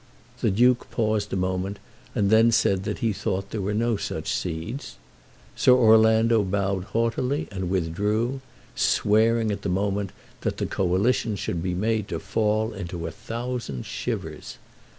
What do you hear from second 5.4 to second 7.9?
Sir Orlando bowed haughtily and